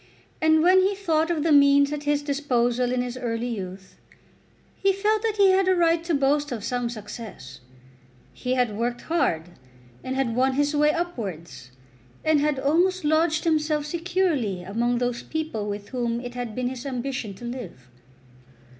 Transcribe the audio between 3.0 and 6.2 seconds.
his early youth, he felt that he had a right to